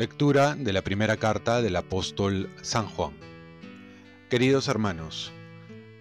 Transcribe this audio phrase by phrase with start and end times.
[0.00, 3.12] Lectura de la primera carta del apóstol San Juan.
[4.30, 5.30] Queridos hermanos,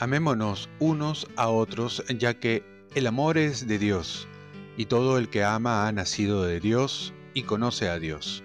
[0.00, 2.62] amémonos unos a otros ya que
[2.94, 4.28] el amor es de Dios
[4.76, 8.44] y todo el que ama ha nacido de Dios y conoce a Dios.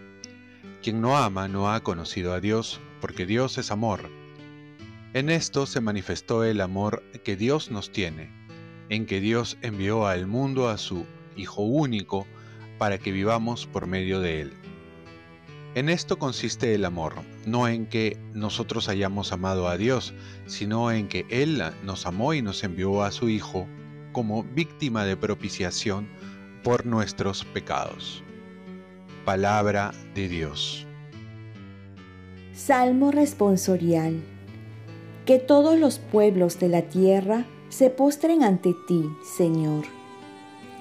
[0.82, 4.10] Quien no ama no ha conocido a Dios porque Dios es amor.
[5.14, 8.32] En esto se manifestó el amor que Dios nos tiene,
[8.90, 11.06] en que Dios envió al mundo a su
[11.38, 12.26] Hijo único
[12.80, 14.54] para que vivamos por medio de él.
[15.76, 17.14] En esto consiste el amor,
[17.46, 20.14] no en que nosotros hayamos amado a Dios,
[20.46, 23.68] sino en que Él nos amó y nos envió a su Hijo
[24.12, 26.10] como víctima de propiciación
[26.64, 28.22] por nuestros pecados.
[29.26, 30.86] Palabra de Dios.
[32.54, 34.22] Salmo responsorial.
[35.26, 39.86] Que todos los pueblos de la tierra se postren ante ti, Señor.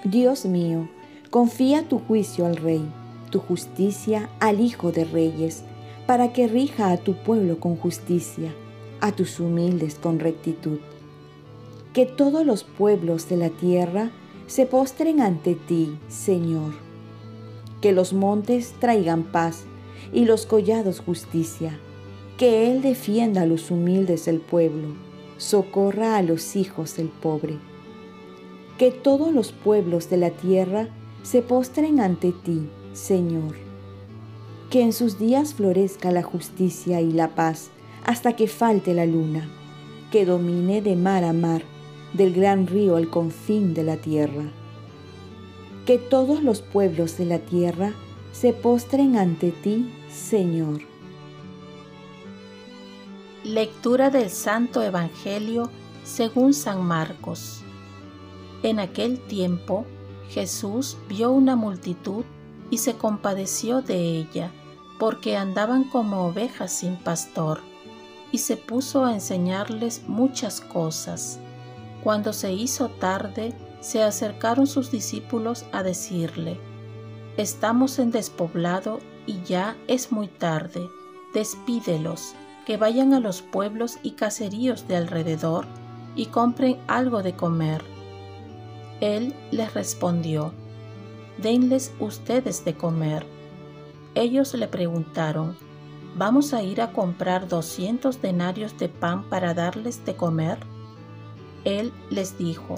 [0.04, 0.88] Dios mío,
[1.30, 2.90] confía tu juicio al Rey
[3.30, 5.62] tu justicia al Hijo de Reyes,
[6.06, 8.52] para que rija a tu pueblo con justicia,
[9.00, 10.80] a tus humildes con rectitud.
[11.94, 14.10] Que todos los pueblos de la tierra
[14.46, 16.89] se postren ante ti, Señor.
[17.80, 19.64] Que los montes traigan paz
[20.12, 21.78] y los collados justicia.
[22.36, 24.94] Que Él defienda a los humildes del pueblo,
[25.36, 27.58] socorra a los hijos del pobre.
[28.78, 30.88] Que todos los pueblos de la tierra
[31.22, 33.56] se postren ante ti, Señor.
[34.70, 37.70] Que en sus días florezca la justicia y la paz
[38.04, 39.48] hasta que falte la luna,
[40.10, 41.62] que domine de mar a mar,
[42.14, 44.44] del gran río al confín de la tierra.
[45.90, 47.94] Que todos los pueblos de la tierra
[48.30, 50.82] se postren ante ti, Señor.
[53.42, 55.68] Lectura del Santo Evangelio
[56.04, 57.62] según San Marcos.
[58.62, 59.84] En aquel tiempo
[60.28, 62.24] Jesús vio una multitud
[62.70, 64.52] y se compadeció de ella,
[65.00, 67.62] porque andaban como ovejas sin pastor,
[68.30, 71.40] y se puso a enseñarles muchas cosas.
[72.04, 76.58] Cuando se hizo tarde, se acercaron sus discípulos a decirle,
[77.36, 80.88] Estamos en despoblado y ya es muy tarde,
[81.32, 82.34] despídelos,
[82.66, 85.66] que vayan a los pueblos y caseríos de alrededor
[86.14, 87.82] y compren algo de comer.
[89.00, 90.52] Él les respondió,
[91.38, 93.24] denles ustedes de comer.
[94.14, 95.56] Ellos le preguntaron,
[96.16, 100.58] ¿vamos a ir a comprar doscientos denarios de pan para darles de comer?
[101.64, 102.76] Él les dijo,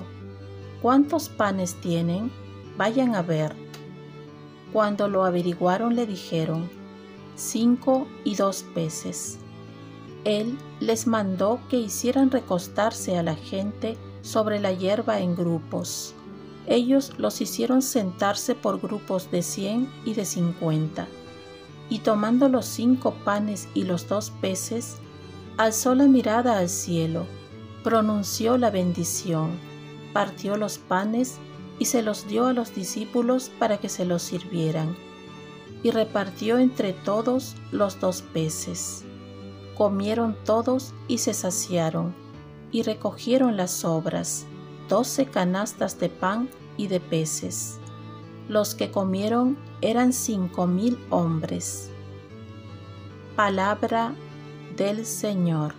[0.82, 2.30] ¿cuántos panes tienen?
[2.76, 3.54] Vayan a ver.
[4.72, 6.68] Cuando lo averiguaron le dijeron,
[7.36, 9.38] cinco y dos peces.
[10.24, 16.14] Él les mandó que hicieran recostarse a la gente sobre la hierba en grupos
[16.66, 21.08] ellos los hicieron sentarse por grupos de cien y de cincuenta.
[21.88, 24.96] Y tomando los cinco panes y los dos peces,
[25.58, 27.26] alzó la mirada al cielo,
[27.82, 29.58] pronunció la bendición,
[30.12, 31.38] partió los panes
[31.78, 34.96] y se los dio a los discípulos para que se los sirvieran,
[35.82, 39.04] y repartió entre todos los dos peces.
[39.76, 42.14] Comieron todos y se saciaron,
[42.70, 44.46] y recogieron las sobras
[44.92, 47.78] doce canastas de pan y de peces.
[48.48, 51.90] Los que comieron eran cinco mil hombres.
[53.34, 54.14] Palabra
[54.76, 55.74] del Señor.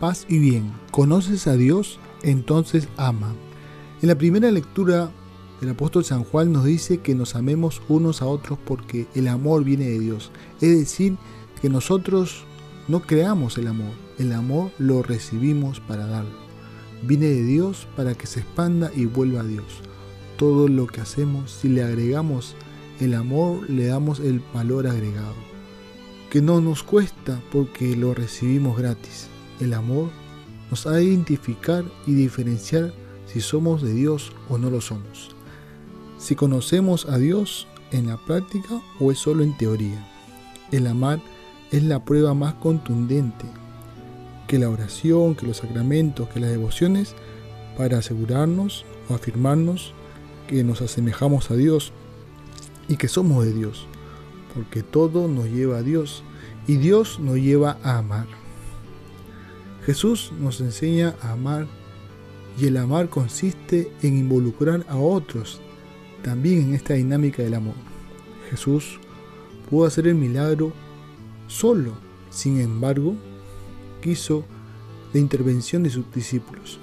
[0.00, 0.72] Paz y bien.
[0.90, 1.98] ¿Conoces a Dios?
[2.22, 3.34] Entonces ama.
[4.02, 5.10] En la primera lectura,
[5.60, 9.64] el apóstol San Juan nos dice que nos amemos unos a otros porque el amor
[9.64, 10.30] viene de Dios.
[10.60, 11.16] Es decir,
[11.60, 12.44] que nosotros
[12.86, 16.48] no creamos el amor, el amor lo recibimos para darlo
[17.02, 19.64] viene de Dios para que se expanda y vuelva a Dios.
[20.36, 22.54] Todo lo que hacemos, si le agregamos
[23.00, 25.34] el amor, le damos el valor agregado,
[26.30, 29.28] que no nos cuesta porque lo recibimos gratis.
[29.60, 30.10] El amor
[30.70, 32.92] nos ha de identificar y diferenciar
[33.26, 35.34] si somos de Dios o no lo somos.
[36.18, 40.06] Si conocemos a Dios en la práctica o es solo en teoría.
[40.70, 41.20] El amar
[41.70, 43.46] es la prueba más contundente
[44.46, 47.14] que la oración, que los sacramentos, que las devociones,
[47.76, 49.92] para asegurarnos o afirmarnos
[50.48, 51.92] que nos asemejamos a Dios
[52.88, 53.86] y que somos de Dios,
[54.54, 56.22] porque todo nos lleva a Dios
[56.66, 58.26] y Dios nos lleva a amar.
[59.88, 61.66] Jesús nos enseña a amar
[62.60, 65.62] y el amar consiste en involucrar a otros
[66.22, 67.72] también en esta dinámica del amor.
[68.50, 69.00] Jesús
[69.70, 70.74] pudo hacer el milagro
[71.46, 71.94] solo.
[72.28, 73.16] Sin embargo,
[74.02, 74.44] quiso
[75.14, 76.78] la intervención de sus discípulos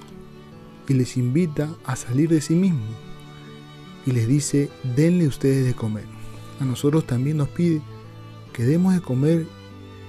[0.88, 2.88] y les invita a salir de sí mismo
[4.04, 6.06] y les dice, denle ustedes de comer.
[6.58, 7.82] A nosotros también nos pide
[8.52, 9.46] que demos de comer,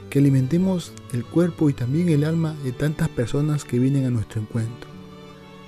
[0.10, 4.42] que alimentemos el cuerpo y también el alma de tantas personas que vienen a nuestro
[4.42, 4.90] encuentro.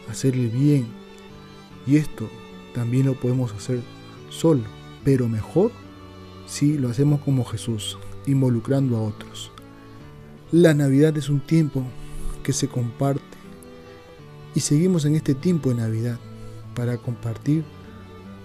[0.09, 0.87] Hacerle bien.
[1.85, 2.29] Y esto
[2.73, 3.81] también lo podemos hacer
[4.29, 4.63] solo,
[5.03, 5.71] pero mejor
[6.45, 9.51] si lo hacemos como Jesús, involucrando a otros.
[10.51, 11.83] La Navidad es un tiempo
[12.43, 13.21] que se comparte
[14.55, 16.19] y seguimos en este tiempo de Navidad
[16.75, 17.63] para compartir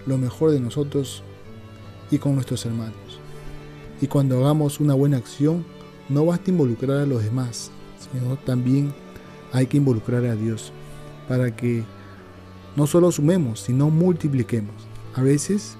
[0.05, 1.23] lo mejor de nosotros
[2.11, 2.93] y con nuestros hermanos.
[4.01, 5.65] Y cuando hagamos una buena acción,
[6.09, 7.71] no basta involucrar a los demás,
[8.11, 8.93] sino también
[9.51, 10.71] hay que involucrar a Dios
[11.27, 11.83] para que
[12.75, 14.75] no solo sumemos, sino multipliquemos.
[15.13, 15.77] A veces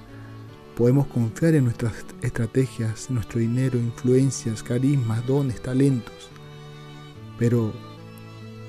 [0.76, 1.92] podemos confiar en nuestras
[2.22, 6.30] estrategias, nuestro dinero, influencias, carismas, dones, talentos.
[7.38, 7.72] Pero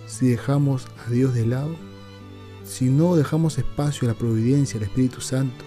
[0.06, 1.76] si dejamos a Dios de lado,
[2.66, 5.64] si no dejamos espacio a la providencia, al Espíritu Santo,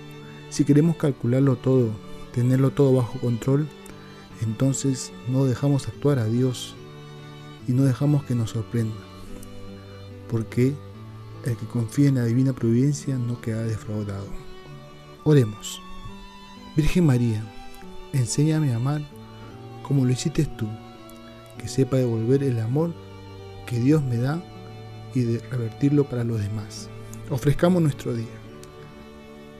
[0.50, 1.90] si queremos calcularlo todo,
[2.32, 3.66] tenerlo todo bajo control,
[4.42, 6.74] entonces no dejamos actuar a Dios
[7.68, 8.96] y no dejamos que nos sorprenda.
[10.28, 10.74] Porque
[11.44, 14.26] el que confía en la divina providencia no queda defraudado.
[15.24, 15.80] Oremos.
[16.76, 17.42] Virgen María,
[18.12, 19.02] enséñame a amar
[19.82, 20.68] como lo hiciste tú,
[21.58, 22.94] que sepa devolver el amor
[23.66, 24.42] que Dios me da
[25.14, 26.88] y de revertirlo para los demás.
[27.28, 28.26] Ofrezcamos nuestro día.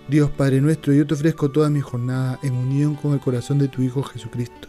[0.09, 3.69] Dios Padre nuestro, yo te ofrezco toda mi jornada en unión con el corazón de
[3.69, 4.69] tu Hijo Jesucristo,